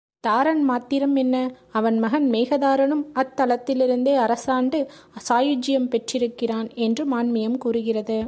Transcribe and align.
தாரன் 0.23 0.63
மாத்திரம் 0.63 1.15
என்ன 1.15 1.35
அவன் 1.71 1.97
மகன் 1.99 2.27
மேகதாரனும் 2.29 3.03
அத் 3.13 3.33
தலத்திலிருந்தே 3.39 4.13
அரசாண்டு 4.17 4.79
சாயுஜ்ஜியம் 5.29 5.87
பெற்றிருக்கிறான் 5.87 6.69
என்று 6.77 7.05
மான்மியம் 7.11 7.57
கூறுகிறது. 7.57 8.17